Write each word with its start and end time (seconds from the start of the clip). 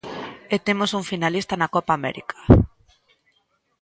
E 0.55 0.57
temos 0.67 0.91
un 0.99 1.03
finalista 1.11 1.53
na 1.57 1.71
Copa 1.75 1.91
América. 1.95 2.37